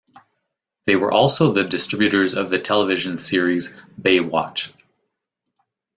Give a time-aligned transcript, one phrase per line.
[0.85, 4.73] They were also the distributors of the television series "Baywatch".